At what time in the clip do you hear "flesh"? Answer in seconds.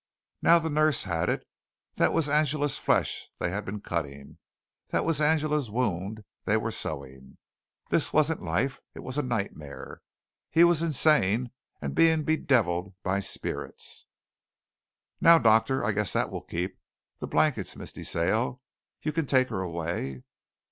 2.79-3.29